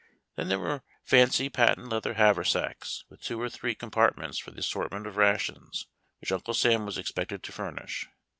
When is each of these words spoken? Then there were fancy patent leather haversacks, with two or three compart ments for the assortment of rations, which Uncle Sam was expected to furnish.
Then 0.35 0.47
there 0.47 0.57
were 0.57 0.81
fancy 1.03 1.47
patent 1.47 1.89
leather 1.89 2.15
haversacks, 2.15 3.05
with 3.07 3.21
two 3.21 3.39
or 3.39 3.49
three 3.49 3.75
compart 3.75 4.17
ments 4.17 4.39
for 4.39 4.49
the 4.49 4.61
assortment 4.61 5.05
of 5.05 5.15
rations, 5.15 5.85
which 6.19 6.31
Uncle 6.31 6.55
Sam 6.55 6.87
was 6.87 6.97
expected 6.97 7.43
to 7.43 7.51
furnish. 7.51 8.07